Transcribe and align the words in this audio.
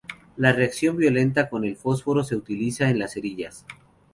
La 0.35 0.51
reacción 0.51 0.97
violenta 0.97 1.47
con 1.47 1.63
el 1.63 1.75
fósforo 1.75 2.23
se 2.23 2.35
utiliza 2.35 2.89
en 2.89 2.97
las 2.97 3.13
cerillas. 3.13 3.67